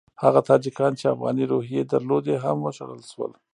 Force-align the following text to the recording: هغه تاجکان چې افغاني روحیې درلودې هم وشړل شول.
هغه 0.23 0.39
تاجکان 0.49 0.91
چې 0.99 1.05
افغاني 1.15 1.45
روحیې 1.53 1.81
درلودې 1.91 2.35
هم 2.43 2.57
وشړل 2.61 3.01
شول. 3.11 3.31